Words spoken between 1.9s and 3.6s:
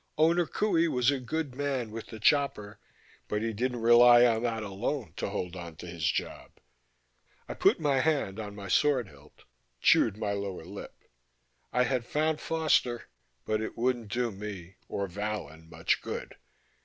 with the chopper but he